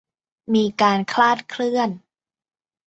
[0.53, 1.89] มีการคลาดเคลื่อน